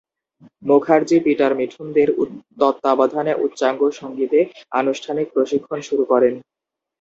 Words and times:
Mukherjee 0.63 1.17
Peter 1.25 1.51
Mithun 1.59 1.87
দে’র 1.95 2.09
তত্ত্বাবধানে 2.59 3.33
উচ্চাঙ্গ 3.43 3.81
সঙ্গীতে 3.99 4.39
আনুষ্ঠানিক 4.79 5.27
প্রশিক্ষণ 5.35 5.79
শুরু 5.89 6.03
করেন। 6.11 6.33